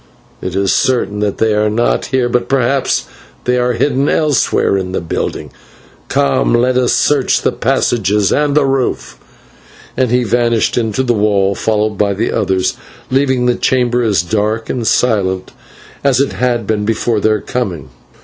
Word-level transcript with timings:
It 0.41 0.55
is 0.55 0.73
certain 0.73 1.19
that 1.19 1.37
they 1.37 1.53
are 1.53 1.69
not 1.69 2.05
here, 2.07 2.27
but 2.27 2.49
perhaps 2.49 3.05
they 3.43 3.59
are 3.59 3.73
hidden 3.73 4.09
elsewhere 4.09 4.75
in 4.75 4.93
the 4.93 4.99
building. 4.99 5.51
Come, 6.07 6.55
let 6.55 6.75
us 6.75 6.91
search 6.93 7.43
the 7.43 7.51
passages 7.51 8.31
and 8.33 8.55
the 8.57 8.65
roof," 8.65 9.19
and 9.95 10.09
he 10.09 10.23
vanished 10.23 10.75
into 10.75 11.03
the 11.03 11.13
wall, 11.13 11.53
followed 11.53 11.99
by 11.99 12.15
the 12.15 12.31
others, 12.31 12.75
leaving 13.11 13.45
the 13.45 13.53
chamber 13.53 14.01
as 14.01 14.23
dark 14.23 14.71
and 14.71 14.87
silent 14.87 15.51
as 16.03 16.19
it 16.19 16.33
had 16.33 16.65
been 16.65 16.83
before 16.83 17.19
their 17.19 17.39
coming. 17.39 17.89